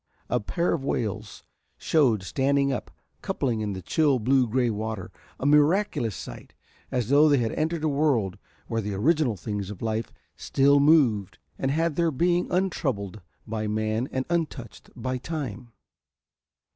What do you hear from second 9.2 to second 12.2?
things of life still moved and had their